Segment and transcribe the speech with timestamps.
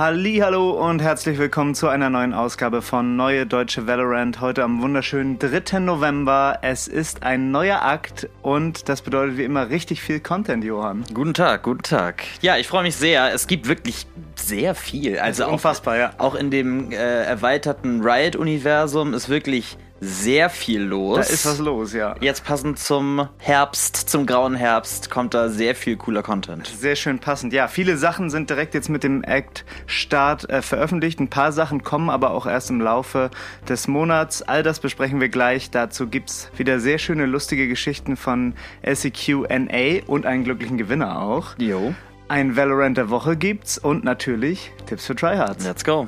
[0.00, 4.40] Hallo und herzlich willkommen zu einer neuen Ausgabe von Neue Deutsche Valorant.
[4.40, 5.80] Heute am wunderschönen 3.
[5.80, 6.60] November.
[6.62, 11.04] Es ist ein neuer Akt und das bedeutet wie immer richtig viel Content, Johann.
[11.12, 12.24] Guten Tag, guten Tag.
[12.40, 13.34] Ja, ich freue mich sehr.
[13.34, 15.18] Es gibt wirklich sehr viel.
[15.18, 16.10] Also unfassbar, auch, ja.
[16.16, 21.26] Auch in dem äh, erweiterten Riot-Universum ist wirklich sehr viel los.
[21.26, 22.14] Da ist was los, ja.
[22.20, 26.66] Jetzt passend zum Herbst, zum grauen Herbst, kommt da sehr viel cooler Content.
[26.66, 27.52] Sehr schön passend.
[27.52, 31.20] Ja, viele Sachen sind direkt jetzt mit dem Act-Start äh, veröffentlicht.
[31.20, 33.30] Ein paar Sachen kommen aber auch erst im Laufe
[33.68, 34.42] des Monats.
[34.42, 35.70] All das besprechen wir gleich.
[35.70, 41.58] Dazu gibt's wieder sehr schöne, lustige Geschichten von SEQ-NA und einen glücklichen Gewinner auch.
[41.58, 41.94] Jo.
[42.28, 45.64] Ein Valorant der Woche gibt's und natürlich Tipps für Tryhards.
[45.64, 46.06] Let's go.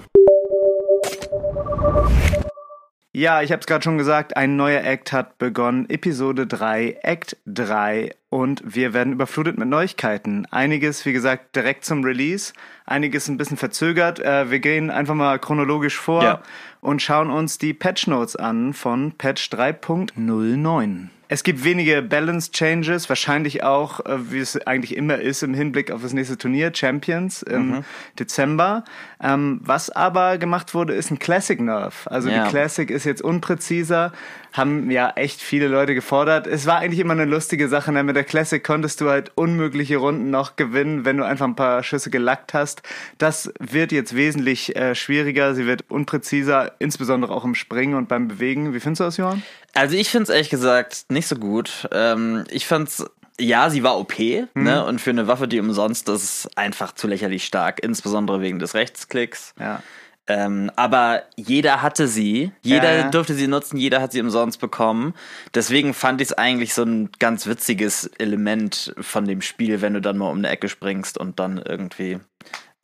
[3.15, 5.89] Ja, ich habe es gerade schon gesagt, ein neuer Act hat begonnen.
[5.91, 8.15] Episode 3, Act 3.
[8.31, 10.47] Und wir werden überflutet mit Neuigkeiten.
[10.51, 12.55] Einiges, wie gesagt, direkt zum Release.
[12.87, 14.19] Einiges ein bisschen verzögert.
[14.19, 16.43] Äh, wir gehen einfach mal chronologisch vor Ja.
[16.81, 21.09] und schauen uns die Patch Notes an von Patch 3.09.
[21.33, 25.91] Es gibt wenige Balance Changes, wahrscheinlich auch, äh, wie es eigentlich immer ist, im Hinblick
[25.91, 27.85] auf das nächste Turnier, Champions im
[28.19, 28.85] Dezember.
[29.19, 32.07] Ähm, was aber gemacht wurde, ist ein Classic Nerf.
[32.07, 32.45] Also Ja.
[32.45, 34.13] die Classic ist jetzt unpräziser,
[34.53, 36.47] haben ja echt viele Leute gefordert.
[36.47, 39.97] Es war eigentlich immer eine lustige Sache, denn mit der Classic konntest du halt unmögliche
[39.97, 42.83] Runden noch gewinnen, wenn du einfach ein paar Schüsse gelackt hast.
[43.17, 48.29] Das wird jetzt wesentlich äh, schwieriger, sie wird unpräziser, insbesondere auch im Springen und beim
[48.29, 48.75] Bewegen.
[48.75, 49.43] Wie findest du das, Johann?
[49.75, 51.89] Also ich finde es ehrlich gesagt nicht so gut.
[51.93, 53.05] Ähm, ich fand's,
[53.41, 54.47] ja, sie war OP, Mhm.
[54.55, 54.85] ne?
[54.85, 59.55] Und für eine Waffe, die umsonst ist, einfach zu lächerlich stark, insbesondere wegen des Rechtsklicks.
[59.59, 59.83] Ja.
[60.29, 63.11] Ähm, aber jeder hatte sie, jeder ja.
[63.11, 65.15] durfte sie nutzen, jeder hat sie umsonst bekommen.
[65.53, 70.01] Deswegen fand ich es eigentlich so ein ganz witziges Element von dem Spiel, wenn du
[70.01, 72.21] dann mal um eine Ecke springst und dann irgendwie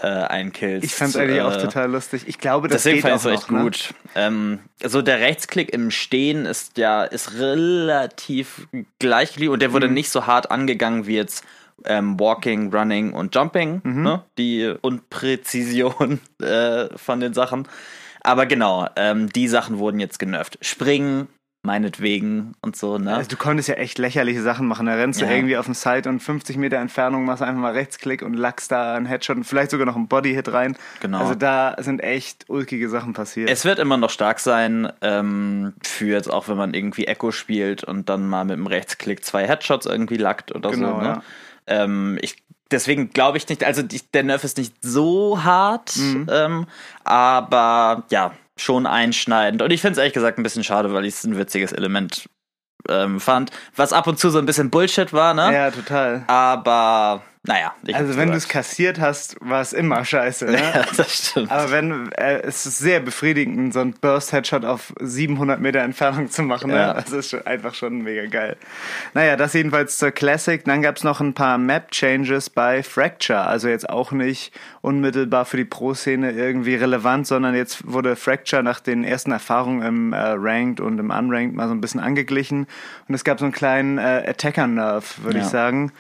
[0.00, 0.84] äh, einkillst.
[0.84, 2.22] Ich fand es eigentlich äh, auch total lustig.
[2.26, 3.64] Ich glaube, das Deswegen geht fand ich auch es echt noch, ne?
[3.64, 3.94] gut.
[4.14, 9.72] Ähm, also der Rechtsklick im Stehen ist ja ist relativ gleich geblieben und der Mhm.
[9.75, 11.44] wurde nicht so hart angegangen wie jetzt
[11.84, 14.03] ähm, Walking, Running und Jumping, Mhm.
[14.03, 14.22] ne?
[14.37, 17.66] die Unpräzision äh, von den Sachen.
[18.22, 20.58] Aber genau, ähm, die Sachen wurden jetzt genervt.
[20.60, 21.28] Springen,
[21.68, 23.14] meinetwegen und so, ne?
[23.14, 24.86] Also du konntest ja echt lächerliche Sachen machen.
[24.86, 25.30] Da rennst du Ja.
[25.32, 28.94] irgendwie auf den Side und 50 Meter Entfernung machst einfach mal Rechtsklick und lackst da
[28.94, 30.76] einen Headshot und vielleicht sogar noch einen Bodyhit rein.
[31.00, 31.18] Genau.
[31.20, 33.48] Also da sind echt ulkige Sachen passiert.
[33.50, 37.84] Es wird immer noch stark sein, ähm, für jetzt auch wenn man irgendwie Echo spielt
[37.84, 41.00] und dann mal mit dem Rechtsklick zwei Headshots irgendwie lackt oder Genau, so.
[41.00, 41.06] Ne?
[41.06, 41.22] ja.
[41.66, 46.26] Ähm, ich, deswegen glaube ich nicht, also der Nerf ist nicht so hart, Mhm.
[46.30, 46.66] ähm,
[47.04, 49.62] aber ja, schon einschneidend.
[49.62, 52.28] Und ich finde es ehrlich gesagt ein bisschen schade, weil ich es ein witziges Element
[52.88, 55.52] ähm, fand, was ab und zu so ein bisschen Bullshit war, ne?
[55.52, 56.24] ja, total.
[56.26, 60.44] Aber naja, ich Also wenn du es kassiert hast, war es immer scheiße.
[60.44, 60.59] Ne?
[60.75, 61.50] Ja, das stimmt.
[61.50, 66.42] Aber wenn, äh, es ist sehr befriedigend, so einen Burst-Headshot auf 700 Meter Entfernung zu
[66.42, 66.70] machen.
[66.70, 66.76] Ne?
[66.76, 66.92] Ja.
[66.94, 68.56] Das ist schon, einfach schon mega geil.
[69.14, 70.62] Naja, das jedenfalls zur Classic.
[70.62, 73.47] Dann gab es noch ein paar Map-Changes bei Fracture.
[73.47, 78.81] Also jetzt auch nicht unmittelbar für die Pro-Szene irgendwie relevant, sondern jetzt wurde Fracture nach
[78.81, 82.66] den ersten Erfahrungen im äh, Ranked und im Unranked mal so ein bisschen angeglichen.
[83.08, 85.44] Und es gab so einen kleinen äh, Attacker-Nerf, würde Ja.
[85.44, 85.92] ich sagen.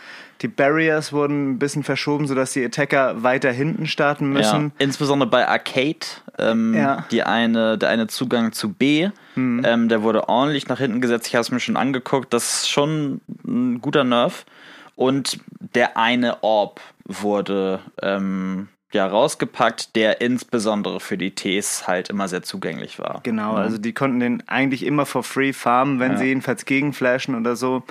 [0.42, 4.72] Die Barriers wurden ein bisschen verschoben, sodass die Attacker weiter hinten starten Ja, müssen.
[4.78, 6.06] insbesondere bei Arcade,
[6.38, 7.04] ähm, Ja.
[7.10, 9.62] die eine, der eine Zugang zu B, Mhm.
[9.64, 11.26] ähm, der wurde ordentlich nach hinten gesetzt.
[11.26, 12.32] Ich habe es mir schon angeguckt.
[12.32, 14.44] Das ist schon ein guter Nerv.
[14.94, 15.38] Und
[15.74, 22.42] der eine Orb wurde ähm, ja rausgepackt, der insbesondere für die Ts halt immer sehr
[22.42, 23.20] zugänglich war.
[23.22, 26.18] Genau, also die konnten den eigentlich immer for free farmen, wenn Ja.
[26.18, 27.82] sie jedenfalls gegenflashen oder so.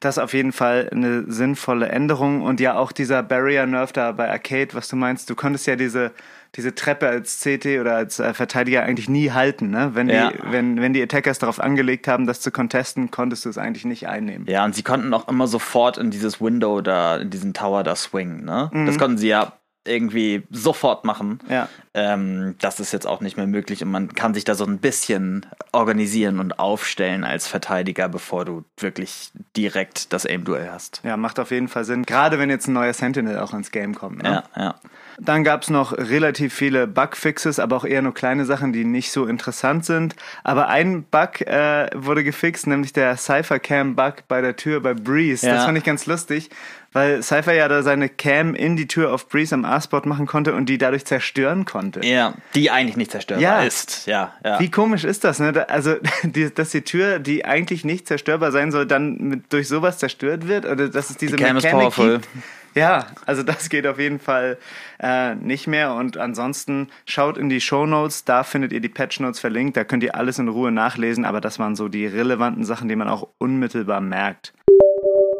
[0.00, 2.40] Das ist auf jeden Fall eine sinnvolle Änderung.
[2.42, 5.76] Und ja, auch dieser Barrier Nerf da bei Arcade, was du meinst, du konntest ja
[5.76, 6.10] diese,
[6.56, 9.70] diese Treppe als CT oder als äh, Verteidiger eigentlich nie halten.
[9.70, 9.90] Ne?
[9.92, 10.30] Wenn, Ja.
[10.30, 13.84] die, wenn, wenn die Attackers darauf angelegt haben, das zu contesten, konntest du es eigentlich
[13.84, 14.46] nicht einnehmen.
[14.48, 17.94] Ja, und sie konnten auch immer sofort in dieses Window da, in diesen Tower da
[17.94, 18.70] swingen, ne?
[18.86, 19.52] Das konnten sie ja
[19.84, 21.40] irgendwie sofort machen.
[21.48, 21.68] Ja.
[21.94, 24.78] Ähm, das ist jetzt auch nicht mehr möglich und man kann sich da so ein
[24.78, 31.00] bisschen organisieren und aufstellen als Verteidiger, bevor du wirklich direkt das Aim-Duell hast.
[31.04, 32.04] Ja, macht auf jeden Fall Sinn.
[32.04, 34.22] Gerade wenn jetzt ein neuer Sentinel auch ins Game kommt.
[34.22, 34.44] Ne?
[34.54, 34.74] Ja, ja.
[35.22, 39.12] Dann gab es noch relativ viele Bugfixes, aber auch eher nur kleine Sachen, die nicht
[39.12, 40.16] so interessant sind.
[40.44, 45.46] Aber ein Bug äh, wurde gefixt, nämlich der Cypher-Cam-Bug bei der Tür bei Breeze.
[45.46, 45.64] Das Ja.
[45.66, 46.48] fand ich ganz lustig,
[46.92, 50.54] weil Cypher ja da seine Cam in die Tür auf Breeze am A-Spot machen konnte
[50.54, 52.00] und die dadurch zerstören konnte.
[52.04, 53.62] Ja, die eigentlich nicht zerstörbar Ja.
[53.62, 54.06] ist.
[54.06, 54.58] Ja, ja.
[54.58, 55.68] Wie komisch ist das, ne?
[55.68, 59.98] Also, die, dass die Tür, die eigentlich nicht zerstörbar sein soll, dann mit, durch sowas
[59.98, 60.64] zerstört wird?
[60.64, 62.12] Oder dass es diese Die Cam ist Mechanik powerful.
[62.14, 62.28] gibt?
[62.74, 64.58] Ja, also das geht auf jeden Fall
[65.00, 65.94] äh, nicht mehr.
[65.94, 69.84] Und ansonsten schaut in die Show Notes, da findet ihr die Patch Notes verlinkt, da
[69.84, 73.08] könnt ihr alles in Ruhe nachlesen, aber das waren so die relevanten Sachen, die man
[73.08, 74.52] auch unmittelbar merkt.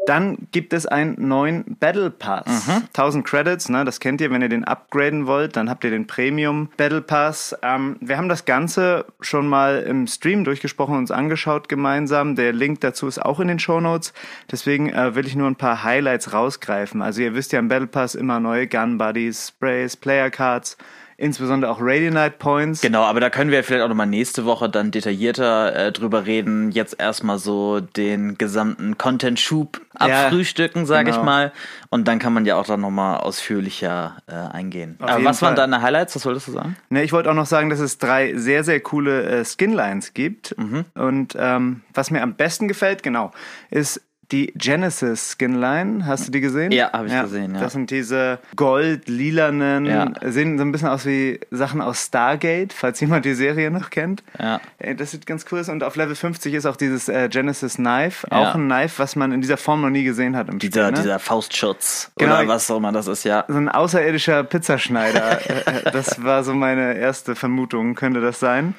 [0.07, 2.69] Dann gibt es einen neuen Battle Pass.
[2.89, 6.07] 1000 Credits, ne, das kennt ihr, wenn ihr den upgraden wollt, dann habt ihr den
[6.07, 7.57] Premium Battle Pass.
[7.63, 12.35] Ähm, wir haben das Ganze schon mal im Stream durchgesprochen und uns angeschaut gemeinsam.
[12.35, 14.13] Der Link dazu ist auch in den Show Notes.
[14.51, 17.03] Deswegen äh, will ich nur ein paar Highlights rausgreifen.
[17.03, 20.77] Also ihr wisst ja im Battle Pass immer neue Gun Buddies, Sprays, Player Cards,
[21.21, 22.81] insbesondere auch Radiant Points.
[22.81, 26.71] Genau, aber da können wir vielleicht auch nochmal nächste Woche dann detaillierter äh, drüber reden.
[26.71, 31.19] Jetzt erstmal so den gesamten Content-Schub Ja, abfrühstücken, sage genau.
[31.19, 31.53] ich mal.
[31.91, 34.97] Und dann kann man ja auch dann nochmal ausführlicher äh, eingehen.
[34.99, 35.69] Auf aber was waren Fall.
[35.69, 36.17] deine Highlights?
[36.17, 36.77] Was wolltest du sagen?
[36.89, 40.57] Ne, ich wollte auch noch sagen, dass es drei sehr, sehr coole äh, Skinlines gibt.
[40.57, 40.87] Mhm.
[40.95, 43.33] Und ähm, was mir am besten gefällt, genau,
[43.71, 44.01] ist
[44.33, 46.07] die Genesis Skinline.
[46.07, 46.73] Hast du die gesehen?
[46.73, 47.61] Ja, hab ich gesehen, ja.
[47.61, 50.13] Das sind diese gold-lilanen, Ja.
[50.25, 54.23] sehen so ein bisschen aus wie Sachen aus Stargate, falls jemand die Serie noch kennt.
[54.39, 54.61] Ja.
[54.97, 55.69] Das sieht ganz cool aus.
[55.69, 58.27] Und auf Level 50 ist auch dieses äh, Genesis Knife.
[58.31, 58.39] Ja.
[58.39, 60.93] Auch ein Knife, was man in dieser Form noch nie gesehen hat im Dieser, Spiel.
[60.93, 61.03] Ne?
[61.03, 62.37] dieser Faustschutz Genau.
[62.39, 63.45] oder was auch immer das ist, ja.
[63.49, 65.39] so ein außerirdischer Pizzaschneider.
[65.51, 68.75] Äh, äh, das war so meine erste Vermutung, könnte das sein.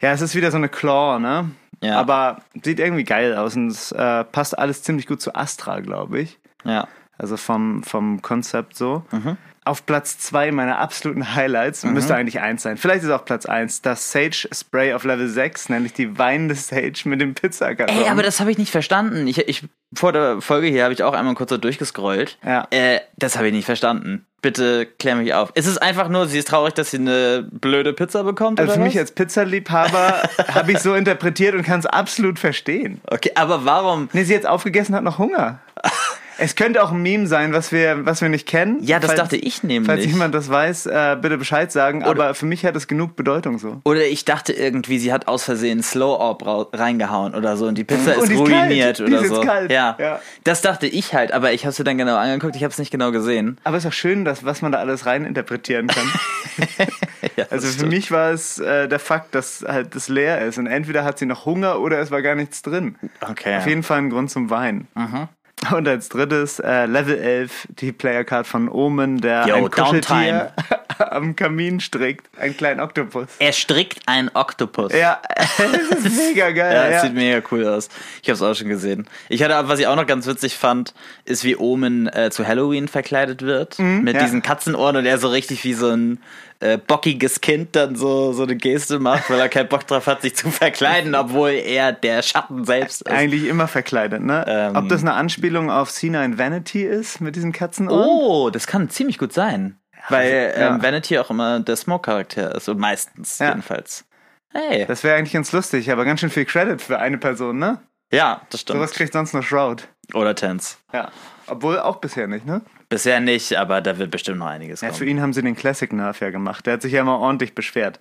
[0.00, 1.50] Ja, es ist wieder so eine Claw, ne?
[1.82, 1.98] Ja.
[1.98, 6.20] Aber sieht irgendwie geil aus und es äh, passt alles ziemlich gut zu Astra, glaube
[6.20, 6.38] ich.
[6.64, 6.88] Ja.
[7.18, 9.04] Also vom, vom Konzept so.
[9.10, 9.36] Mhm.
[9.64, 12.76] Auf Platz zwei meiner absoluten Highlights, müsste eigentlich eins sein.
[12.76, 17.02] Vielleicht ist auch Platz eins das Sage Spray auf Level 6, nämlich die weinende Sage
[17.04, 17.96] mit dem Pizzakarton.
[17.96, 19.28] Ey, aber das habe ich nicht verstanden.
[19.28, 22.38] Ich, ich, vor der Folge hier habe ich auch einmal kurz so durchgescrollt.
[22.44, 22.66] Ja.
[22.70, 24.26] Äh, das habe ich nicht verstanden.
[24.40, 25.50] Bitte klär mich auf.
[25.54, 28.58] Ist es einfach nur, sie ist traurig, dass sie eine blöde Pizza bekommt?
[28.58, 29.02] also oder für mich was?
[29.02, 30.22] als Pizzaliebhaber
[30.54, 33.00] habe ich so interpretiert und kann es absolut verstehen.
[33.06, 34.08] Okay, aber warum?
[34.12, 35.60] Nee, sie jetzt aufgegessen hat noch Hunger.
[36.38, 38.78] Es könnte auch ein Meme sein, was wir, was wir nicht kennen.
[38.82, 39.86] Ja, das Falls- dachte ich nämlich.
[39.86, 42.02] Falls jemand das weiß, äh, bitte Bescheid sagen.
[42.04, 43.80] aber für mich hat es genug Bedeutung so.
[43.84, 47.84] Oder ich dachte irgendwie, sie hat aus Versehen Slow Orb reingehauen oder so und die
[47.84, 48.98] Pizza Und ist ist ruiniert.
[48.98, 49.40] Die oder ist so.
[49.42, 49.70] kalt.
[49.70, 49.96] Ja.
[49.98, 50.20] Ja.
[50.44, 52.90] Das dachte ich halt, aber ich habe sie dann genau angeguckt, ich habe es nicht
[52.90, 53.58] genau gesehen.
[53.64, 56.06] Aber es ist auch schön, dass, was man da alles rein interpretieren kann.
[57.36, 57.92] Ja, Also für stimmt.
[57.92, 60.58] mich war es äh, der Fakt, dass halt das leer ist.
[60.58, 62.96] Und entweder hat sie noch Hunger oder es war gar nichts drin.
[63.20, 63.56] Okay.
[63.56, 64.86] Auf jeden Fall ein Grund zum Weinen.
[64.94, 65.28] Mhm.
[65.70, 70.52] Und als drittes äh, Level 11, die Playercard von Omen, der Yo, ein Kuscheltier Downtime.
[71.10, 72.28] am Kamin strickt.
[72.38, 73.26] Ein kleinen Oktopus.
[73.38, 74.92] Er strickt einen Oktopus.
[74.92, 75.20] Ja,
[75.58, 76.74] das ist mega geil.
[76.74, 77.88] Ja, Ja, sieht mega cool aus.
[78.22, 79.06] Ich habe es auch schon gesehen.
[79.28, 80.94] Ich hatte, aber, was ich auch noch ganz witzig fand,
[81.24, 83.78] ist, wie Omen äh, zu Halloween verkleidet wird.
[83.78, 84.22] mit Mhm, ja.
[84.24, 86.20] diesen Katzenohren und er so richtig wie so ein
[86.60, 90.22] äh, bockiges Kind dann so, so eine Geste macht, weil er keinen Bock drauf hat,
[90.22, 93.10] sich zu verkleiden, obwohl er der Schatten selbst ist.
[93.10, 94.44] Eigentlich immer verkleidet, ne?
[94.46, 94.76] Ähm.
[94.76, 98.06] Ob das eine Anspielung auf Cena in Vanity ist mit diesen Katzenohren?
[98.08, 99.76] Oh, das kann ziemlich gut sein.
[100.08, 100.74] Weil ja.
[100.74, 103.50] ähm, Vanity auch immer der Smoke-Charakter ist und meistens Ja.
[103.50, 104.04] jedenfalls.
[104.52, 104.84] Hey.
[104.86, 107.78] Das wäre eigentlich ganz lustig, aber ganz schön viel Credit für eine Person, ne?
[108.12, 108.78] ja, das stimmt.
[108.78, 109.88] Sowas kriegt sonst nur Shroud.
[110.12, 110.76] Oder Tense.
[110.92, 111.10] Ja.
[111.46, 112.60] Obwohl auch bisher nicht, ne?
[112.92, 114.98] Bisher nicht, aber da wird bestimmt noch einiges Ja, kommen.
[114.98, 116.66] für ihn haben sie den Classic Nerf ja gemacht.
[116.66, 117.98] Der hat sich ja immer ordentlich beschwert.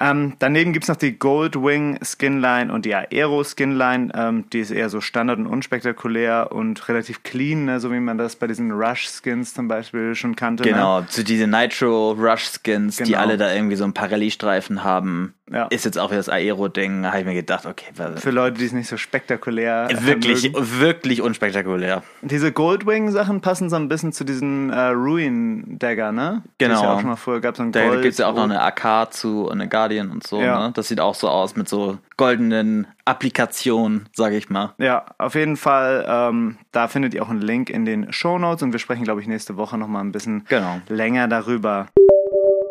[0.00, 4.10] Ähm, daneben gibt's noch die Goldwing Skinline und die Aero Skinline.
[4.14, 7.78] Ähm, die ist eher so standard und unspektakulär und relativ clean, ne?
[7.80, 10.64] so wie man das bei diesen Rush Skins zum Beispiel schon kannte.
[10.64, 10.70] Ne?
[10.70, 13.18] Genau, so diese Nitro Rush Skins, die Genau.
[13.18, 15.66] alle da irgendwie so ein paar Rallye-Streifen haben, Ja.
[15.66, 17.02] ist jetzt auch wieder das Aero-Ding.
[17.02, 20.80] Da habe ich mir gedacht, okay, Für Leute, die es nicht so spektakulär wirklich, mögen.
[20.80, 22.02] wirklich unspektakulär.
[22.22, 26.42] Diese Goldwing-Sachen passen so ein bisschen zu diesen äh, Ruin-Dagger, ne?
[26.60, 26.74] Die Genau.
[26.76, 28.44] es ja auch schon mal vorher gab, so ein Da gibt es ja auch noch
[28.44, 30.40] eine AK zu und eine Guardian und so.
[30.40, 30.68] Ja.
[30.68, 30.72] Ne?
[30.74, 34.72] Das sieht auch so aus mit so goldenen Applikationen, sage ich mal.
[34.78, 36.06] Ja, auf jeden Fall.
[36.08, 39.20] Ähm, da findet ihr auch einen Link in den Show Notes und wir sprechen, glaube
[39.20, 40.80] ich, nächste Woche noch mal ein bisschen Genau.
[40.88, 41.88] länger darüber.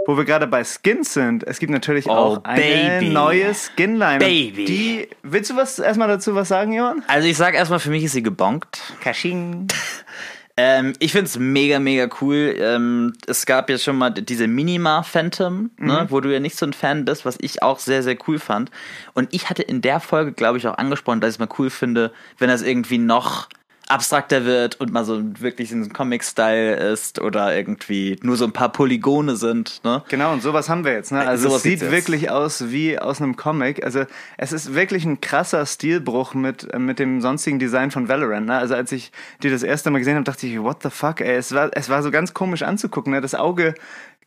[0.07, 2.59] Wo wir gerade bei Skins sind, es gibt natürlich Oh, auch eine
[2.99, 3.09] Baby.
[3.09, 4.17] neue Skinline.
[4.17, 4.65] Baby.
[4.65, 7.03] Die, willst du was erstmal dazu was sagen, Johann?
[7.07, 8.81] Also ich sag erstmal, für mich ist sie gebonkt.
[9.01, 9.67] Kashing.
[10.57, 12.55] Ähm, ich find's mega, mega cool.
[12.57, 16.65] Ähm, es gab ja schon mal diese Minima Phantom, ne, wo du ja nicht so
[16.65, 18.69] ein Fan bist, was ich auch sehr, sehr cool fand.
[19.13, 21.69] Und ich hatte in der Folge, glaube ich, auch angesprochen, dass ich es mal cool
[21.69, 23.47] finde, wenn das irgendwie noch
[23.87, 28.53] abstrakter wird und mal so wirklich in so Comic-Style ist oder irgendwie nur so ein
[28.53, 29.81] paar Polygone sind.
[29.83, 30.03] Ne?
[30.07, 31.11] Genau, und sowas haben wir jetzt.
[31.11, 31.19] Ne?
[31.19, 33.83] Also es sieht wirklich aus wie aus einem Comic.
[33.83, 34.05] Also
[34.37, 38.47] es ist wirklich ein krasser Stilbruch mit, mit dem sonstigen Design von Valorant.
[38.47, 38.57] Ne?
[38.57, 39.11] Also als ich
[39.43, 41.35] die das erste Mal gesehen habe, dachte ich, what the fuck, ey.
[41.35, 43.11] Es war, es war so ganz komisch anzugucken.
[43.11, 43.21] Ne?
[43.21, 43.75] Das Auge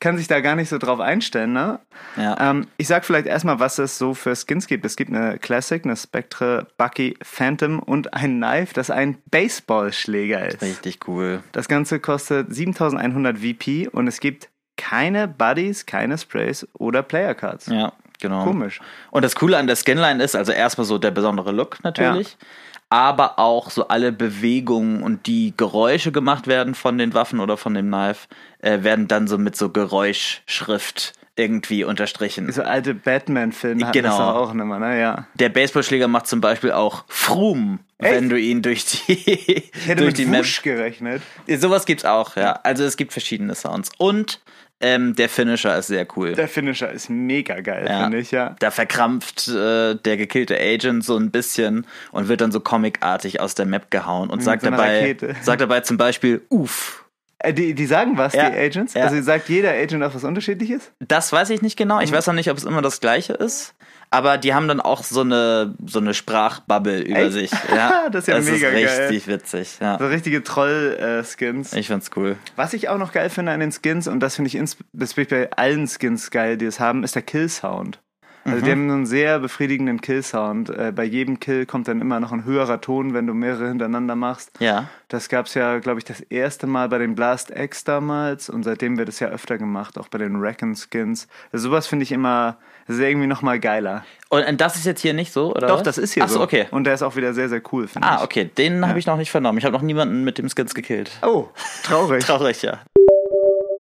[0.01, 1.53] kann sich da gar nicht so drauf einstellen.
[1.53, 1.79] Ne?
[2.17, 2.51] Ja.
[2.51, 4.85] Ähm, ich sag vielleicht erstmal, was es so für Skins gibt.
[4.85, 10.63] Es gibt eine Classic, eine Spectre, Bucky, Phantom und ein Knife, das ein Baseballschläger ist.
[10.63, 11.43] Richtig cool.
[11.53, 17.67] Das Ganze kostet 7100 VP und es gibt keine Buddies, keine Sprays oder Player Cards.
[17.67, 18.45] Ja, genau.
[18.45, 18.81] Komisch.
[19.11, 22.33] Und das Coole an der Skinline ist also erstmal so der besondere Look natürlich.
[22.33, 22.47] Ja
[22.91, 27.75] aber auch so alle Bewegungen und die Geräusche gemacht werden von den Waffen oder von
[27.75, 28.29] dem Knife,
[28.61, 32.51] äh, werden dann so mit so Geräuschschrift irgendwie unterstrichen.
[32.53, 34.09] So alte Batman-Filme genau.
[34.11, 35.01] das auch immer, ne?
[35.01, 35.27] Ja.
[35.35, 38.15] Der Baseballschläger macht zum Beispiel auch Frum, Echt?
[38.15, 41.23] wenn du ihn durch die ich hätte durch mit die Wusch gerechnet.
[41.49, 42.61] Sowas gibt's auch, ja.
[42.63, 44.41] Also es gibt verschiedene Sounds und
[44.81, 46.33] ähm, der Finisher ist sehr cool.
[46.33, 48.03] Der Finisher ist mega geil, ja.
[48.03, 48.57] finde ich, ja.
[48.59, 53.55] Da verkrampft äh, der gekillte Agent so ein bisschen und wird dann so comicartig aus
[53.55, 57.05] der Map gehauen und sagt, so dabei, sagt dabei zum Beispiel, uff.
[57.39, 58.51] Äh, die, die sagen was, ja.
[58.51, 58.95] die Agents?
[58.95, 59.05] Ja.
[59.05, 60.93] Also sagt jeder Agent auch was unterschiedliches?
[60.99, 62.01] Das weiß ich nicht genau.
[62.01, 62.17] Ich mhm.
[62.17, 63.75] weiß auch nicht, ob es immer das gleiche ist
[64.15, 67.33] aber die haben dann auch so eine, so eine Sprachbubble über Echt?
[67.33, 67.51] sich.
[67.75, 69.35] Ja, das ist ja das mega ist richtig geil.
[69.35, 69.79] witzig.
[69.81, 69.99] Ja.
[69.99, 71.73] So richtige Troll-Skins.
[71.73, 72.37] ich find's cool.
[72.55, 75.29] Was ich auch noch geil finde an den Skins, und das finde ich, das ich
[75.29, 77.99] bei allen Skins geil, die es haben, ist der Kill-Sound.
[78.45, 78.65] Also mhm.
[78.65, 80.71] die haben einen sehr befriedigenden Kill-Sound.
[80.71, 84.17] Äh, bei jedem Kill kommt dann immer noch ein höherer Ton, wenn du mehrere hintereinander
[84.17, 84.53] machst.
[84.61, 84.89] Ja.
[85.09, 88.63] Das gab es ja, glaube ich, das erste Mal bei den Blast X damals und
[88.63, 91.29] seitdem wird es ja öfter gemacht, auch bei den Reckon-Skins.
[91.53, 94.05] Also sowas finde ich immer das ist irgendwie nochmal geiler.
[94.29, 95.69] Und das ist jetzt hier nicht so, oder?
[95.69, 95.85] Doch, was?
[95.85, 96.41] das ist hier Ach so.
[96.41, 96.67] okay.
[96.71, 98.21] Und der ist auch wieder sehr, sehr cool, finde ah, ich.
[98.21, 98.45] Ah, okay.
[98.45, 98.89] Den ja.
[98.89, 99.59] habe ich noch nicht vernommen.
[99.59, 101.11] Ich habe noch niemanden mit dem Skins gekillt.
[101.23, 101.49] Oh,
[101.85, 102.25] traurig.
[102.27, 102.81] traurig, ja.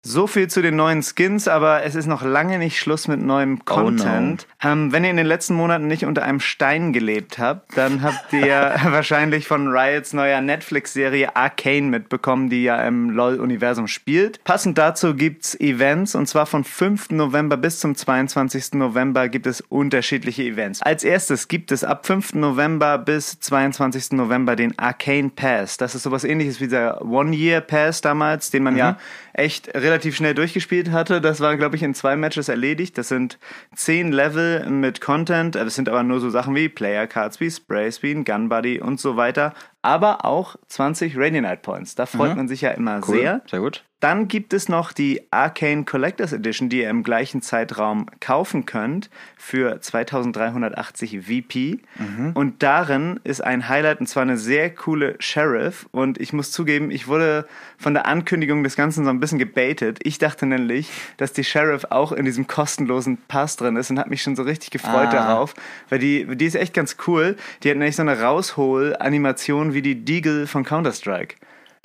[0.09, 3.65] So viel zu den neuen Skins, aber es ist noch lange nicht Schluss mit neuem
[3.65, 4.47] Content.
[4.63, 4.73] Oh no.
[4.73, 8.33] ähm, wenn ihr in den letzten Monaten nicht unter einem Stein gelebt habt, dann habt
[8.33, 14.45] ihr wahrscheinlich von Riots neuer Netflix-Serie Arcane mitbekommen, die ja im LOL-Universum spielt.
[14.45, 17.11] Passend dazu gibt's Events und zwar von 5.
[17.11, 18.75] November bis zum 22.
[18.75, 20.83] November gibt es unterschiedliche Events.
[20.83, 22.35] Als erstes gibt es ab 5.
[22.35, 24.13] November bis 22.
[24.13, 25.79] November den Arcane Pass.
[25.79, 28.79] Das ist sowas ähnliches wie der One-Year-Pass damals, den man mhm.
[28.79, 28.99] ja
[29.33, 31.21] echt relativ schnell durchgespielt hatte.
[31.21, 32.97] Das war, glaube ich, in zwei Matches erledigt.
[32.99, 33.39] Das sind
[33.75, 35.55] zehn Level mit Content.
[35.55, 39.01] Das sind aber nur so Sachen wie Player Cards, wie Spray Speed, Gun Buddy und
[39.01, 39.55] so weiter.
[39.83, 41.95] Aber auch 20 Radiant Points.
[41.95, 42.37] Da freut mhm.
[42.37, 43.19] man sich ja immer cool.
[43.19, 43.43] sehr.
[43.49, 43.85] Sehr gut.
[44.01, 49.09] Dann gibt es noch die Arcane Collectors Edition, die ihr im gleichen Zeitraum kaufen könnt
[49.39, 51.79] für 2380 VP.
[51.99, 52.33] Mhm.
[52.35, 55.89] Und darin ist ein Highlight und zwar eine sehr coole Sheriff.
[55.93, 57.47] Und ich muss zugeben, ich wurde
[57.79, 60.01] von der Ankündigung des Ganzen so ein bisschen gebaitet.
[60.03, 64.11] Ich dachte nämlich, dass die Sheriff auch in diesem kostenlosen Pass drin ist und habe
[64.11, 65.13] mich schon so richtig gefreut ah.
[65.13, 65.55] darauf,
[65.89, 67.37] weil die, die ist echt ganz cool.
[67.63, 71.37] Die hat nämlich so eine Raushol-Animation wie die Deagle von Counter-Strike.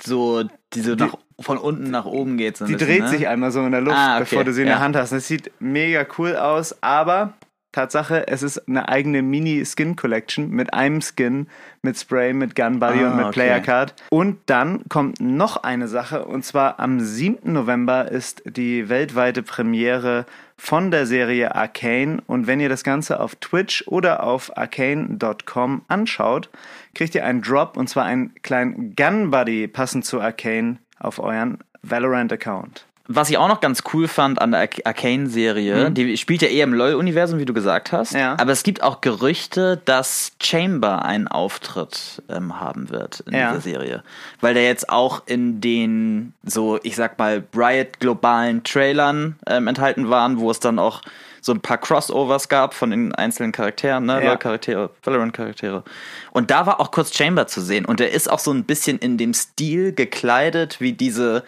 [0.04, 2.56] So, die so nach von unten nach oben geht.
[2.56, 3.08] So die bisschen, dreht ne?
[3.08, 4.20] sich einmal so in der Luft, ah, okay.
[4.20, 4.74] bevor du sie in ja.
[4.74, 5.12] der Hand hast.
[5.12, 7.34] Das sieht mega cool aus, aber
[7.72, 11.46] Tatsache, es ist eine eigene Mini-Skin-Collection mit einem Skin,
[11.80, 13.32] mit Spray, mit Gun Buddy ah, und mit okay.
[13.32, 13.94] Player Card.
[14.10, 17.50] Und dann kommt noch eine Sache, und zwar am 7.
[17.50, 20.26] November ist die weltweite Premiere
[20.58, 22.22] von der Serie Arcane.
[22.26, 26.50] Und wenn ihr das Ganze auf Twitch oder auf arcane.com anschaut,
[26.94, 31.58] kriegt ihr einen Drop, und zwar einen kleinen Gun Buddy passend zu Arcane auf euren
[31.82, 32.86] Valorant-Account.
[33.08, 35.94] Was ich auch noch ganz cool fand an der Arcane-Serie, mhm.
[35.94, 38.14] die spielt ja eher im LoL-Universum, wie du gesagt hast.
[38.14, 38.36] Ja.
[38.38, 43.50] Aber es gibt auch Gerüchte, dass Chamber einen Auftritt ähm, haben wird in ja.
[43.50, 44.02] dieser Serie.
[44.40, 50.38] Weil der jetzt auch in den, so, ich sag mal, Riot-globalen Trailern ähm, enthalten waren,
[50.38, 51.02] wo es dann auch
[51.42, 54.22] so ein paar Crossovers gab von den einzelnen Charakteren, ne?
[54.22, 54.30] Ja.
[54.30, 55.82] LoL-Charaktere, Valorant-Charaktere.
[56.30, 57.84] Und da war auch kurz Chamber zu sehen.
[57.84, 61.42] Und er ist auch so ein bisschen in dem Stil gekleidet, wie diese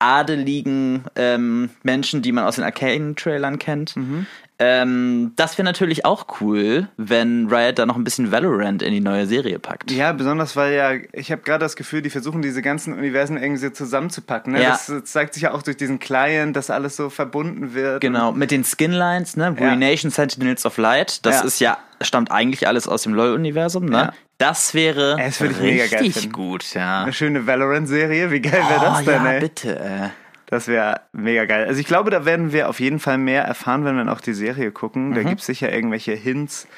[0.00, 3.96] adeligen ähm, Menschen, die man aus den Arcane-Trailern kennt.
[3.96, 4.26] Mhm.
[4.58, 9.00] Ähm, das wäre natürlich auch cool, wenn Riot da noch ein bisschen Valorant in die
[9.00, 9.90] neue Serie packt.
[9.90, 13.70] Ja, besonders weil ja, ich habe gerade das Gefühl, die versuchen diese ganzen Universen irgendwie
[13.72, 14.54] zusammenzupacken.
[14.54, 14.62] Ne?
[14.62, 14.70] Ja.
[14.70, 18.00] Das, das, zeigt sich ja auch durch diesen Client, dass alles so verbunden wird.
[18.00, 19.54] Genau, mit den Skinlines, ne?
[19.58, 19.68] Ja.
[19.68, 21.44] Ruination Sentinels of Light, das ja.
[21.44, 23.96] ist ja, stammt eigentlich alles aus dem LoL-Universum, ne?
[23.96, 24.12] Ja.
[24.38, 27.02] Das wäre das richtig gut, ja.
[27.02, 29.40] Eine schöne Valorant-Serie, wie geil wäre oh, das denn, ja, ey?
[29.40, 30.08] bitte, äh.
[30.46, 31.66] Das wäre mega geil.
[31.66, 34.32] Also ich glaube, da werden wir auf jeden Fall mehr erfahren, wenn wir auch die
[34.32, 35.12] Serie gucken.
[35.12, 35.28] Da mhm.
[35.28, 36.68] gibt es sicher irgendwelche Hints,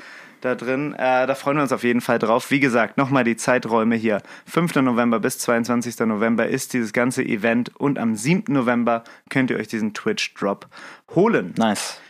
[0.40, 0.94] da drin.
[0.94, 2.50] Äh, da freuen wir uns auf jeden Fall drauf.
[2.50, 4.22] Wie gesagt, nochmal die Zeiträume hier.
[4.46, 4.76] 5.
[4.76, 5.98] November bis 22.
[6.00, 8.52] November ist dieses ganze Event und am 7.
[8.52, 10.66] November könnt ihr euch diesen Twitch-Drop
[11.14, 11.54] holen.
[11.56, 12.00] Nice.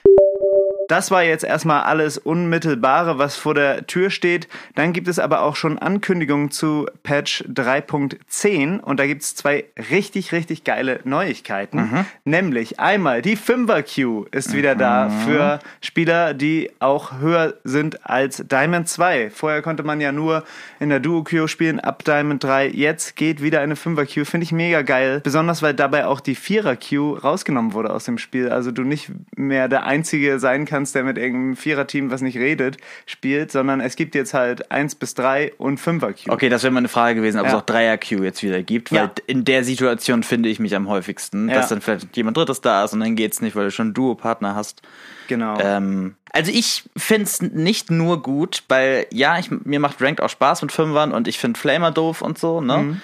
[0.89, 4.49] Das war jetzt erstmal alles Unmittelbare, was vor der Tür steht.
[4.75, 9.67] Dann gibt es aber auch schon Ankündigungen zu Patch 3.10 und da gibt es zwei
[9.91, 11.79] richtig, richtig geile Neuigkeiten.
[11.79, 12.07] Mhm.
[12.25, 14.79] Nämlich einmal die 5er Queue ist wieder mhm.
[14.79, 19.31] da für Spieler, die auch höher sind als Diamond 2.
[19.31, 20.45] Vorher konnte man ja nur
[20.81, 22.69] in der Duo Queue spielen ab Diamond 3.
[22.69, 24.25] Jetzt geht wieder eine 5er Queue.
[24.25, 25.21] Finde ich mega geil.
[25.23, 28.49] Besonders weil dabei auch die 4er Queue rausgenommen wurde aus dem Spiel.
[28.49, 32.37] Also du nicht mehr der Einzige sein kannst, kannst, der mit irgendeinem Viererteam, was nicht
[32.37, 36.33] redet, spielt, sondern es gibt jetzt halt 1 bis 3 und 5er Queue.
[36.33, 37.53] Okay, das wäre mal eine Frage gewesen, ob ja.
[37.53, 39.11] es auch 3er Queue jetzt wieder gibt, weil ja.
[39.27, 41.57] in der Situation finde ich mich am häufigsten, ja.
[41.57, 43.93] dass dann vielleicht jemand Drittes da ist und dann geht es nicht, weil du schon
[43.93, 44.83] Duo-Partner hast.
[45.27, 45.59] Genau.
[45.61, 50.31] Ähm, also ich finde es nicht nur gut, weil ja, ich, mir macht Ranked auch
[50.31, 52.79] Spaß mit Fünfern und ich finde Flamer doof und so, ne?
[52.79, 53.01] Mhm.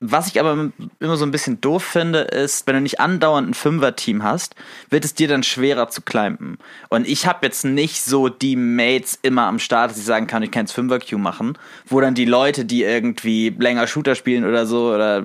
[0.00, 3.54] Was ich aber immer so ein bisschen doof finde, ist, wenn du nicht andauernd ein
[3.54, 4.54] Fünfer-Team hast,
[4.90, 6.58] wird es dir dann schwerer zu climben.
[6.88, 10.42] Und ich habe jetzt nicht so die Mates immer am Start, dass ich sagen kann,
[10.42, 14.66] ich kann jetzt Fünfer-Queue machen, wo dann die Leute, die irgendwie länger Shooter spielen oder
[14.66, 15.24] so oder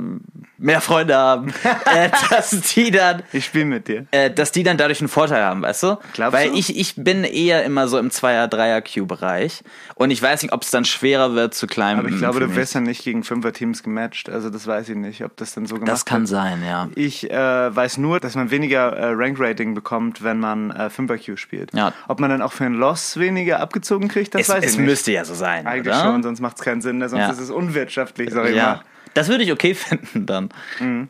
[0.63, 1.53] mehr Freunde haben,
[1.85, 3.23] äh, dass die dann.
[3.33, 4.07] Ich spiele mit dir.
[4.11, 5.97] Äh, dass die dann dadurch einen Vorteil haben, weißt du?
[6.13, 6.57] Glaubst Weil du?
[6.57, 9.61] ich, ich bin eher immer so im Zweier-, Dreier-Q-Bereich.
[9.95, 11.99] Und ich weiß nicht, ob es dann schwerer wird zu climben.
[11.99, 14.29] Aber ich glaube, du wirst dann nicht gegen Fünfer-Teams gematcht.
[14.29, 16.29] Also das weiß ich nicht, ob das dann so gemacht Das kann wird.
[16.29, 16.89] sein, ja.
[16.95, 21.73] Ich äh, weiß nur, dass man weniger äh, Rank-Rating bekommt, wenn man äh, Fünfer-Q spielt.
[21.73, 21.93] Ja.
[22.07, 24.77] Ob man dann auch für einen Loss weniger abgezogen kriegt, das es, weiß ich es
[24.77, 24.85] nicht.
[24.85, 26.03] Es müsste ja so sein, Eigentlich oder?
[26.03, 26.97] schon, sonst macht es keinen Sinn.
[26.97, 27.09] Ne?
[27.09, 27.29] Sonst Ja.
[27.31, 28.63] ist es unwirtschaftlich, sag ich ja.
[28.65, 28.81] mal.
[29.13, 30.49] Das würde ich okay finden dann.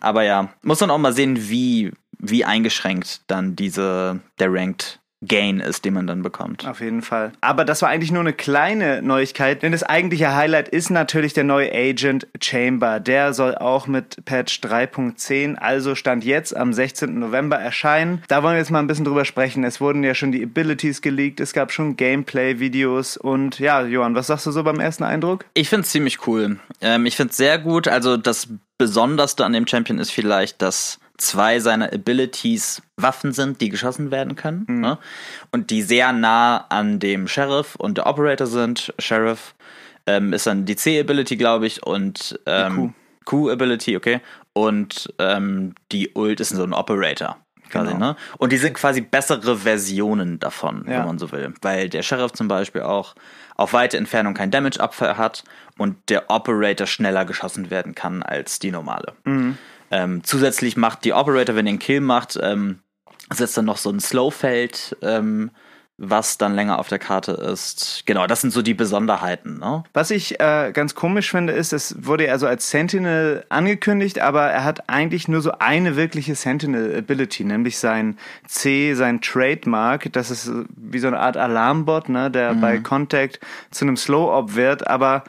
[0.02, 5.60] Aber ja, muss man auch mal sehen, wie, wie eingeschränkt dann diese, der Ranked Gain
[5.60, 6.68] ist, den man dann bekommt.
[6.68, 7.32] Auf jeden Fall.
[7.42, 11.44] Aber das war eigentlich nur eine kleine Neuigkeit, denn das eigentliche Highlight ist natürlich der
[11.44, 13.00] neue Agent Chamber.
[13.00, 17.20] Der soll auch mit Patch 3.10, also Stand jetzt am 16.
[17.20, 18.22] November erscheinen.
[18.28, 19.64] Da wollen wir jetzt mal ein bisschen drüber sprechen.
[19.64, 24.28] Es wurden ja schon die Abilities geleakt, es gab schon Gameplay-Videos und ja, Johann, was
[24.28, 25.46] sagst du so beim ersten Eindruck?
[25.54, 26.60] Ich finde es ziemlich cool.
[26.82, 27.88] Ähm, ich finde es sehr gut.
[27.88, 33.70] Also das Besonderste an dem Champion ist vielleicht, dass zwei seiner Abilities Waffen sind, die
[33.70, 34.66] geschossen werden können.
[34.68, 34.82] Mhm.
[34.82, 34.98] Ne?
[35.52, 38.94] Und die sehr nah an dem Sheriff und der Operator sind.
[39.00, 39.56] Sheriff
[40.08, 42.94] ähm, ist dann die C-Ability, glaube ich, und ähm,
[43.26, 44.20] Q-Ability, okay.
[44.54, 47.38] Und ähm, die Ult ist so ein Operator.
[47.70, 48.08] Quasi, Genau.
[48.12, 48.16] ne?
[48.38, 51.00] Und die sind quasi bessere Versionen davon, Ja.
[51.00, 51.54] wenn man so will.
[51.62, 53.16] Weil der Sheriff zum Beispiel auch
[53.56, 55.44] auf weite Entfernung kein Damage-Abfall hat
[55.78, 59.14] und der Operator schneller geschossen werden kann als die normale.
[59.94, 62.80] Ähm, zusätzlich macht die Operator, wenn ihr einen Kill macht, ähm,
[63.32, 65.52] setzt dann noch so ein Slow-Feld, ähm,
[65.98, 68.02] was dann länger auf der Karte ist.
[68.08, 69.60] Genau, das sind so die Besonderheiten.
[69.60, 69.84] Ne?
[69.94, 74.64] Was ich äh, ganz komisch finde, ist, es wurde also als Sentinel angekündigt, aber er
[74.64, 80.12] hat eigentlich nur so eine wirkliche Sentinel-Ability, nämlich sein C, sein Trademark.
[80.12, 84.88] Das ist wie so eine Art Alarmbot, ne, der bei Contact zu einem Slow-Op wird,
[84.88, 85.24] aber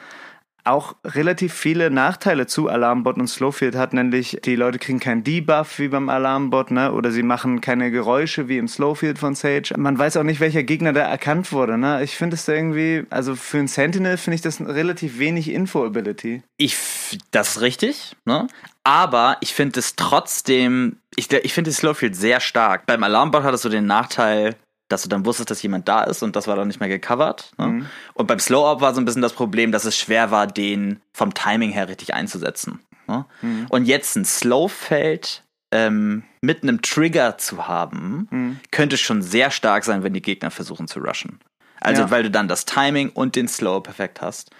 [0.64, 5.78] auch relativ viele Nachteile zu Alarmbot und Slowfield hat, nämlich die Leute kriegen keinen Debuff
[5.78, 6.92] wie beim Alarmbot, ne?
[6.92, 9.74] Oder sie machen keine Geräusche wie im Slowfield von Sage.
[9.76, 12.02] Man weiß auch nicht, welcher Gegner da erkannt wurde, ne?
[12.02, 16.42] Ich finde es irgendwie, also für einen Sentinel finde ich das relativ wenig Info-Ability.
[16.56, 16.76] Ich,
[17.30, 18.48] das ist richtig, ne?
[18.84, 22.86] Aber ich finde es trotzdem, ich, ich finde Slowfield sehr stark.
[22.86, 24.56] Beim Alarmbot hattest du den Nachteil,
[24.88, 27.52] dass du dann wusstest, dass jemand da ist und das war dann nicht mehr gecovert.
[27.58, 27.86] Ne?
[28.14, 31.32] Und beim Slow-Up war so ein bisschen das Problem, dass es schwer war, den vom
[31.34, 32.80] Timing her richtig einzusetzen.
[33.06, 33.24] Ne?
[33.70, 35.42] Und jetzt ein Slowfeld
[35.72, 40.86] ähm, mit einem Trigger zu haben, könnte schon sehr stark sein, wenn die Gegner versuchen
[40.86, 41.40] zu rushen.
[41.80, 42.10] Also, Ja.
[42.10, 44.50] weil du dann das Timing und den Slow perfekt hast.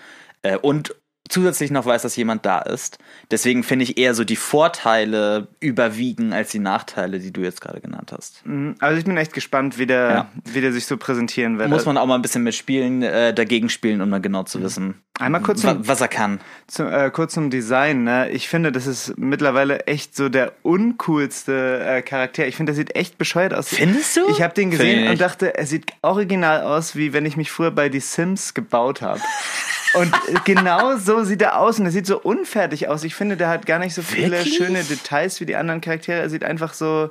[0.43, 0.95] Äh, und
[1.29, 2.99] zusätzlich noch weiß, dass jemand da ist.
[3.31, 7.81] Deswegen finde ich eher so die Vorteile überwiegen als die Nachteile, die du jetzt gerade
[7.81, 8.45] genannt hast.
[8.47, 8.75] Mhm.
[8.81, 10.31] Also ich bin echt gespannt, wie der, Ja.
[10.53, 11.71] wie der sich so präsentieren wird.
[11.71, 15.01] Muss man auch mal ein bisschen mitspielen, äh, dagegen spielen, um mal genau zu wissen,
[15.19, 16.41] Einmal kurz zum, was er kann.
[16.67, 18.03] zum, äh, kurz zum Design.
[18.05, 18.31] Ne?
[18.31, 22.47] Ich finde, das ist mittlerweile echt so der uncoolste äh, Charakter.
[22.47, 23.69] Ich finde, der sieht echt bescheuert aus.
[23.69, 24.23] Findest du?
[24.29, 27.71] Ich habe den gesehen und dachte, er sieht original aus, wie wenn ich mich früher
[27.71, 29.21] bei Die Sims gebaut habe.
[29.95, 33.05] Und äh, genau so sieht er aus und er sieht so unfertig aus.
[33.05, 34.57] Ich finde, der hat gar nicht so viele Wirklich?
[34.57, 36.21] schöne Details wie die anderen Charaktere.
[36.21, 37.11] Er sieht einfach so.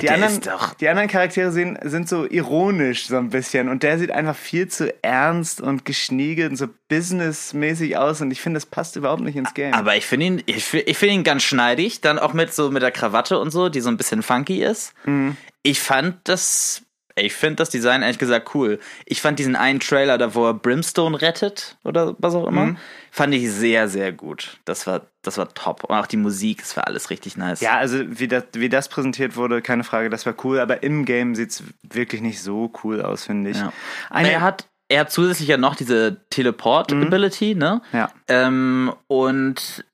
[0.00, 0.40] Die der anderen,
[0.80, 4.68] die anderen Charaktere sehen, sind so ironisch so ein bisschen und der sieht einfach viel
[4.68, 9.36] zu ernst und geschniegelt und so businessmäßig aus und ich finde, das passt überhaupt nicht
[9.36, 9.74] ins Game.
[9.74, 12.80] Aber ich finde ihn, ich, ich finde ihn ganz schneidig, dann auch mit so mit
[12.82, 14.94] der Krawatte und so, die so ein bisschen funky ist.
[15.04, 15.36] Mhm.
[15.62, 16.82] Ich fand das,
[17.16, 18.78] Ich finde das Design ehrlich gesagt cool.
[19.04, 22.76] Ich fand diesen einen Trailer, da wo er Brimstone rettet oder was auch immer, mhm.
[23.10, 24.58] fand ich sehr, sehr gut.
[24.64, 25.84] Das war, das war top.
[25.84, 27.60] Und auch die Musik, das war alles richtig nice.
[27.60, 30.58] Ja, also wie das, wie das präsentiert wurde, keine Frage, das war cool.
[30.60, 33.58] Aber im Game sieht es wirklich nicht so cool aus, finde ich.
[33.58, 33.72] Ja.
[34.10, 37.60] er hat er hat zusätzlich ja noch diese Teleport-Ability, mhm.
[37.60, 37.82] ne?
[37.92, 38.10] Ja.
[38.28, 39.84] Ähm, und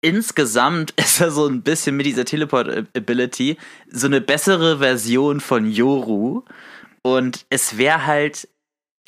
[0.00, 3.56] insgesamt ist er so ein bisschen mit dieser Teleport-Ability
[3.90, 6.42] so eine bessere Version von Yoru.
[7.02, 8.48] Und es wäre halt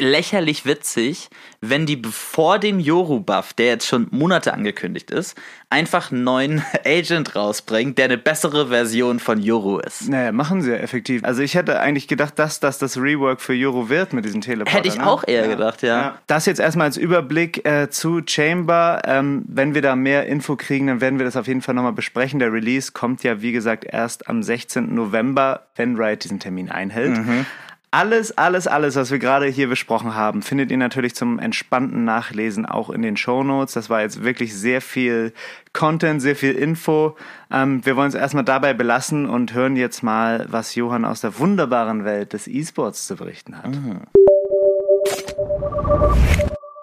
[0.03, 1.29] lächerlich witzig,
[1.61, 5.37] wenn die vor dem Yoru-Buff, der jetzt schon Monate angekündigt ist,
[5.71, 10.09] einfach einen neuen Agent rausbringen, der eine bessere Version von Yoru ist.
[10.09, 11.25] Naja, machen sie ja effektiv.
[11.25, 14.77] Also ich hätte eigentlich gedacht, dass das das Rework für Yoru wird mit diesem Teleporter.
[14.77, 15.07] Hätte ich ne?
[15.07, 15.51] auch eher ja.
[15.51, 16.01] gedacht, ja.
[16.01, 16.19] ja.
[16.27, 19.03] Das jetzt erstmal als Überblick äh, zu Chamber.
[19.07, 21.93] Ähm, wenn wir da mehr Info kriegen, dann werden wir das auf jeden Fall nochmal
[21.93, 22.41] besprechen.
[22.41, 24.95] Der Release kommt ja, wie gesagt, erst am 16.
[24.95, 27.17] November, wenn Riot diesen Termin einhält.
[27.17, 27.47] Mhm.
[27.95, 32.65] Alles, alles, alles, was wir gerade hier besprochen haben, findet ihr natürlich zum entspannten Nachlesen
[32.65, 33.75] auch in den Show Notes.
[33.75, 35.35] Das war jetzt wirklich sehr viel
[35.75, 37.17] Content, sehr viel Info.
[37.51, 41.39] Ähm, wir wollen es erstmal dabei belassen und hören jetzt mal, was Johann aus der
[41.39, 43.69] wunderbaren Welt des E-Sports zu berichten hat.
[43.69, 44.01] Mhm.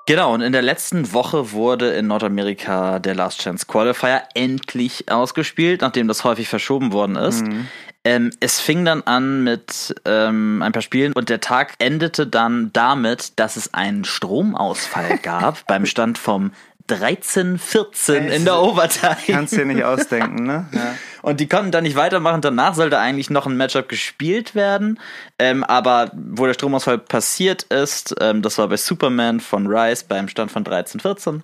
[0.06, 5.82] Genau, und in der letzten Woche wurde in Nordamerika der Last Chance Qualifier endlich ausgespielt,
[5.82, 7.46] nachdem das häufig verschoben worden ist.
[7.46, 7.68] Mhm.
[8.06, 12.72] Ähm, es fing dann an mit ähm, ein paar Spielen und der Tag endete dann
[12.72, 16.52] damit, dass es einen Stromausfall gab beim Stand vom
[16.90, 19.18] 13-14 in der Overtime.
[19.28, 20.68] Kannst dir nicht ausdenken, ne?
[20.74, 20.96] Ja.
[21.22, 22.40] Und die konnten dann nicht weitermachen.
[22.40, 25.00] Danach sollte eigentlich noch ein Matchup gespielt werden.
[25.38, 30.30] Ähm, aber wo der Stromausfall passiert ist, ähm, das war bei Superman von Rise beim
[30.30, 31.42] Stand von 13-14.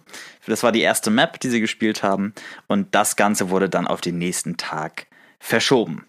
[0.47, 2.33] Das war die erste Map, die sie gespielt haben.
[2.67, 5.07] Und das Ganze wurde dann auf den nächsten Tag
[5.39, 6.05] verschoben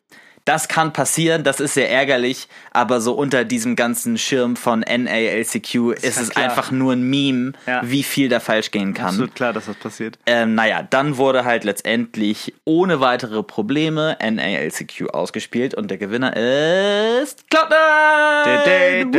[0.46, 5.92] das kann passieren, das ist sehr ärgerlich, aber so unter diesem ganzen Schirm von NALCQ
[5.92, 6.44] ist, ist es klar.
[6.44, 7.82] einfach nur ein Meme, ja.
[7.84, 9.08] wie viel da falsch gehen kann.
[9.08, 10.18] Absolut klar, dass das passiert.
[10.24, 17.44] Ähm, naja, dann wurde halt letztendlich ohne weitere Probleme NALCQ ausgespielt und der Gewinner ist
[17.52, 19.10] Cloud9!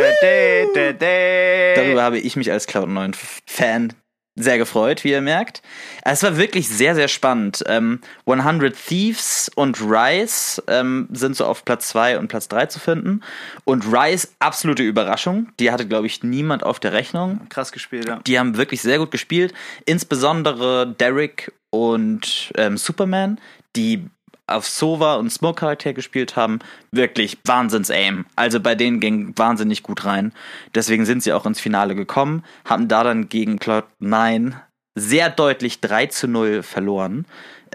[1.76, 3.94] Darüber habe ich mich als Cloud9-Fan
[4.38, 5.62] sehr gefreut, wie ihr merkt.
[6.04, 7.64] Es war wirklich sehr, sehr spannend.
[7.68, 12.80] Ähm, 100 Thieves und Rise ähm, sind so auf Platz 2 und Platz 3 zu
[12.80, 13.22] finden.
[13.66, 15.50] Und Rise, absolute Überraschung.
[15.60, 17.42] Die hatte, glaube ich, niemand auf der Rechnung.
[17.50, 18.20] Krass gespielt, ja.
[18.26, 19.54] Die haben wirklich sehr gut gespielt.
[19.86, 23.40] Insbesondere Derek und ähm, Superman,
[23.76, 24.06] die
[24.48, 26.60] auf Sova und Smoke Charakter gespielt haben,
[26.92, 28.26] wirklich Wahnsinns-Aim.
[28.36, 30.34] Also bei denen ging wahnsinnig gut rein.
[30.74, 34.54] Deswegen sind sie auch ins Finale gekommen, haben da dann gegen Cloud9
[34.96, 37.26] sehr deutlich 3 zu 0 verloren.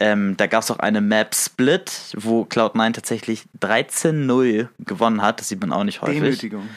[0.01, 5.41] Ähm, da gab es auch eine Map Split, wo Cloud9 tatsächlich 13-0 gewonnen hat.
[5.41, 6.21] Das sieht man auch nicht häufig.
[6.21, 6.69] Demütigung.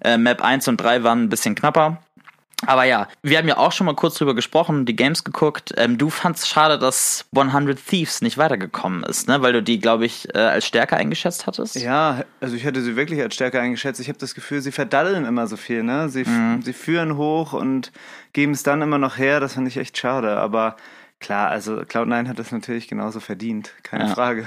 [0.00, 2.02] Äh, Map 1 und 3 waren ein bisschen knapper.
[2.66, 5.74] Aber ja, wir haben ja auch schon mal kurz drüber gesprochen, die Games geguckt.
[5.76, 9.42] Ähm, du fandst schade, dass 100 Thieves nicht weitergekommen ist, ne?
[9.42, 11.76] Weil du die, glaube ich, äh, als stärker eingeschätzt hattest.
[11.76, 14.00] Ja, also ich hätte sie wirklich als stärker eingeschätzt.
[14.00, 16.08] Ich habe das Gefühl, sie verdaddeln immer so viel, ne?
[16.08, 16.62] Sie, mhm.
[16.62, 17.92] sie führen hoch und
[18.32, 19.40] geben es dann immer noch her.
[19.40, 20.36] Das fand ich echt schade.
[20.38, 20.76] Aber
[21.24, 24.14] Klar, also Cloud9 hat das natürlich genauso verdient, keine ja.
[24.14, 24.46] Frage.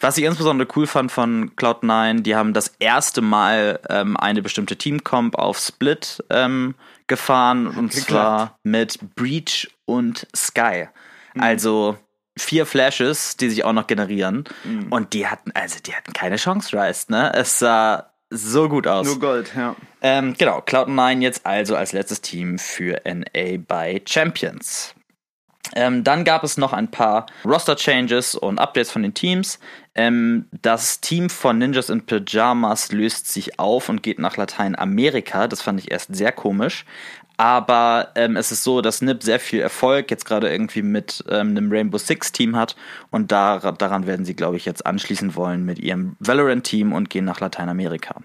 [0.00, 4.74] Was ich insbesondere cool fand von Cloud9, die haben das erste Mal ähm, eine bestimmte
[4.74, 6.74] Teamcomp auf Split ähm,
[7.06, 8.08] gefahren und Geklappt.
[8.08, 10.88] zwar mit Breach und Sky.
[11.34, 11.42] Mhm.
[11.42, 11.96] Also
[12.38, 14.92] vier Flashes, die sich auch noch generieren mhm.
[14.92, 17.32] und die hatten also die hatten keine Chance, Rise, ne?
[17.34, 19.06] Es sah so gut aus.
[19.06, 19.76] Nur Gold, ja.
[20.02, 24.95] Ähm, genau, Cloud9 jetzt also als letztes Team für NA bei Champions.
[25.74, 29.58] Ähm, dann gab es noch ein paar Roster-Changes und Updates von den Teams.
[29.94, 35.48] Ähm, das Team von Ninjas in Pyjamas löst sich auf und geht nach Lateinamerika.
[35.48, 36.84] Das fand ich erst sehr komisch.
[37.38, 41.50] Aber ähm, es ist so, dass NIP sehr viel Erfolg jetzt gerade irgendwie mit ähm,
[41.50, 42.76] einem Rainbow Six Team hat.
[43.10, 47.26] Und da, daran werden sie, glaube ich, jetzt anschließen wollen mit ihrem Valorant-Team und gehen
[47.26, 48.22] nach Lateinamerika.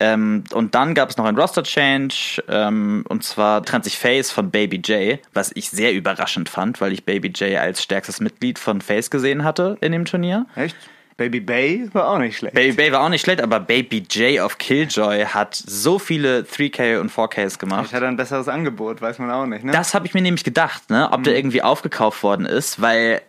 [0.00, 4.50] Ähm, und dann gab es noch ein Roster-Change, ähm, und zwar trennt sich Face von
[4.50, 8.80] Baby J, was ich sehr überraschend fand, weil ich Baby J als stärkstes Mitglied von
[8.80, 10.46] Face gesehen hatte in dem Turnier.
[10.56, 10.76] Echt?
[11.20, 12.54] Baby Bay war auch nicht schlecht.
[12.54, 16.98] Baby Bay war auch nicht schlecht, aber Baby J auf Killjoy hat so viele 3K
[16.98, 17.84] und 4Ks gemacht.
[17.88, 19.70] Ich hatte ein besseres Angebot, weiß man auch nicht, ne?
[19.70, 21.10] Das habe ich mir nämlich gedacht, ne?
[21.12, 21.24] Ob mhm.
[21.24, 23.20] der irgendwie aufgekauft worden ist, weil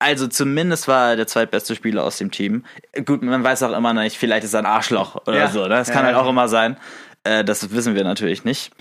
[0.00, 2.64] also zumindest war er der zweitbeste Spieler aus dem Team.
[3.04, 5.48] Gut, man weiß auch immer nicht, vielleicht ist er ein Arschloch oder ja.
[5.48, 5.62] so.
[5.62, 5.68] Ne?
[5.68, 6.76] Das kann ja, halt auch immer sein.
[7.22, 8.72] Äh, das wissen wir natürlich nicht.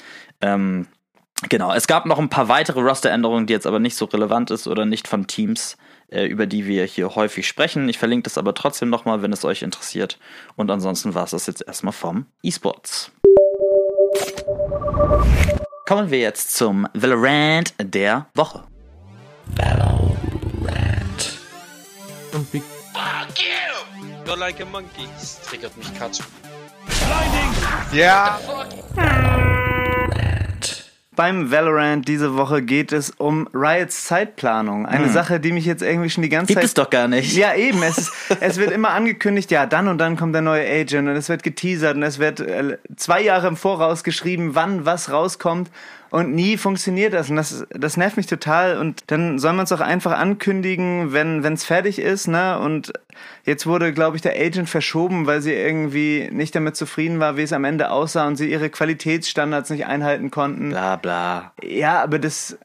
[0.42, 0.88] Ähm,
[1.50, 4.68] genau, es gab noch ein paar weitere Rosteränderungen, die jetzt aber nicht so relevant ist
[4.68, 5.78] oder nicht von Teams
[6.12, 7.88] äh, über die wir hier häufig sprechen.
[7.90, 10.18] Ich verlinke das aber trotzdem nochmal, wenn es euch interessiert.
[10.56, 13.12] Und ansonsten war es das jetzt erstmal vom E-Sports.
[15.88, 18.64] Kommen wir jetzt zum Valorant der Woche.
[19.56, 19.99] Valorant.
[22.34, 22.60] Und wie
[22.94, 24.26] Fuck you!
[24.26, 25.08] You're like a monkey.
[25.18, 26.24] Das triggert mich Katsu.
[27.92, 28.40] Ja.
[31.16, 34.86] Beim Valorant diese Woche geht es um Riots Zeitplanung.
[34.86, 36.66] Eine Sache, die mich jetzt irgendwie schon die ganze Gibt Zeit.
[36.66, 37.36] es doch gar nicht.
[37.36, 37.84] Ja, eben.
[37.84, 41.16] Es, ist, es wird immer angekündigt, ja, dann und dann kommt der neue Agent und
[41.16, 45.70] es wird geteasert und es wird äh, zwei Jahre im Voraus geschrieben, wann was rauskommt
[46.12, 47.30] und nie funktioniert das.
[47.30, 48.78] Und das, das nervt mich total.
[48.78, 52.60] Und dann soll man es auch einfach ankündigen, wenn es fertig ist, ne?
[52.60, 52.94] Und
[53.46, 57.44] jetzt wurde, glaube ich, der Agent verschoben, weil sie irgendwie nicht damit zufrieden war, wie
[57.44, 60.70] es am Ende aussah und sie ihre Qualitätsstandards nicht einhalten konnten.
[60.70, 61.54] Bla bla.
[61.62, 62.58] Ja, aber das,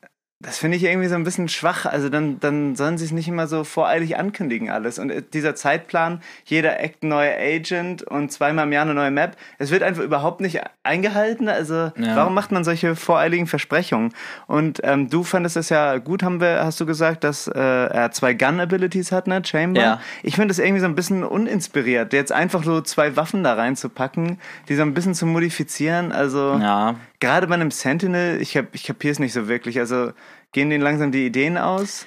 [0.44, 1.86] das finde ich irgendwie so ein bisschen schwach.
[1.86, 4.98] Also dann, dann sollen sie es nicht immer so voreilig ankündigen alles.
[4.98, 9.10] Und äh, dieser Zeitplan, jeder Act ein neuer Agent und zweimal im Jahr eine neue
[9.10, 11.48] Map, es wird einfach überhaupt nicht eingehalten.
[11.48, 12.16] Also Ja.
[12.16, 14.12] warum macht man solche voreiligen Versprechungen?
[14.46, 18.10] Und ähm, du fandest es ja gut, haben wir, hast du gesagt, dass äh, er
[18.12, 19.42] zwei Gun-Abilities hat, ne?
[19.44, 19.80] Chamber.
[19.80, 20.00] Ja.
[20.22, 24.38] Ich finde das irgendwie so ein bisschen uninspiriert, jetzt einfach so zwei Waffen da reinzupacken,
[24.68, 26.12] die so ein bisschen zu modifizieren.
[26.12, 26.96] Also Ja.
[27.20, 29.78] gerade bei einem Sentinel, ich, hab, ich kapiere es nicht so wirklich.
[29.78, 30.12] Also
[30.54, 32.06] gehen denen langsam die Ideen aus?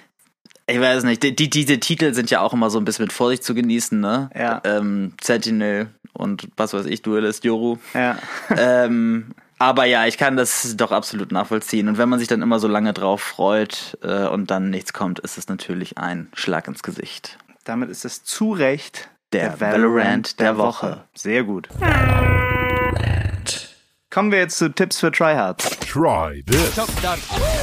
[0.66, 3.14] Ich weiß nicht, die, die, diese Titel sind ja auch immer so ein bisschen mit
[3.14, 4.30] Vorsicht zu genießen, ne?
[4.36, 4.62] Ja.
[4.64, 7.78] Ähm, Sentinel und was weiß ich, Duelist, Yoru.
[7.94, 8.18] Ja.
[8.58, 9.28] ähm,
[9.60, 11.88] aber ja, ich kann das doch absolut nachvollziehen.
[11.88, 15.20] Und wenn man sich dann immer so lange drauf freut äh, und dann nichts kommt,
[15.20, 17.38] ist es natürlich ein Schlag ins Gesicht.
[17.64, 21.04] Damit ist es zu Recht Der Valorant der Woche.
[21.16, 21.70] Sehr gut.
[24.10, 25.78] Kommen wir jetzt zu Tipps für Tryhards.
[25.80, 26.76] Try this.
[26.76, 27.57] Tips.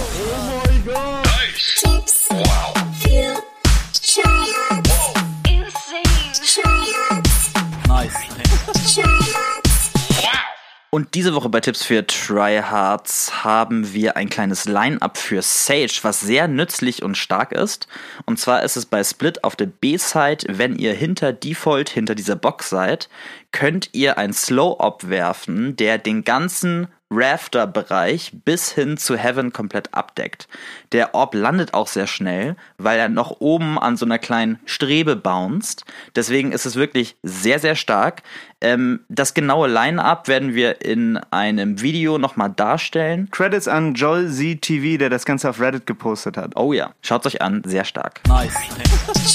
[10.95, 16.21] Und diese Woche bei Tipps für Tryhards haben wir ein kleines Line-Up für Sage, was
[16.21, 17.89] sehr nützlich und stark ist.
[18.27, 22.37] Und zwar ist es bei Split auf der B-Side, wenn ihr hinter Default, hinter dieser
[22.37, 23.09] Box seid,
[23.51, 30.48] könnt ihr ein Slow-Op werfen, der den ganzen Rafter-Bereich bis hin zu Heaven komplett abdeckt.
[30.92, 35.16] Der Orb landet auch sehr schnell, weil er noch oben an so einer kleinen Strebe
[35.16, 35.85] bounced.
[36.16, 38.22] Deswegen ist es wirklich sehr, sehr stark.
[38.61, 43.29] Ähm, das genaue Line-Up werden wir in einem Video nochmal darstellen.
[43.31, 46.57] Credits an Joel Z TV, der das Ganze auf Reddit gepostet hat.
[46.57, 48.22] Oh ja, schaut euch an, sehr stark.
[48.24, 48.55] Tryhards.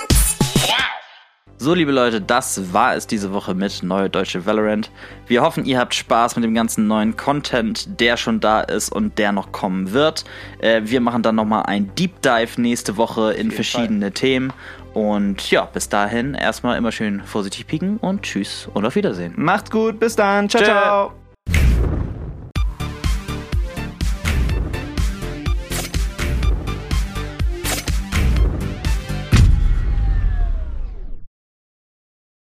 [1.61, 4.89] So, liebe Leute, das war es diese Woche mit Neue Deutsche Valorant.
[5.27, 9.17] Wir hoffen, ihr habt Spaß mit dem ganzen neuen Content, der schon da ist und
[9.17, 10.23] der noch kommen wird.
[10.59, 14.53] Äh, wir machen dann nochmal ein Deep Dive nächste Woche in verschiedene Themen.
[14.93, 19.33] Und ja, bis dahin erstmal immer schön vorsichtig pieken und tschüss und auf Wiedersehen.
[19.35, 20.47] Macht's gut, bis dann.
[20.47, 20.71] Ciao, Tschö.
[20.71, 21.98] ciao.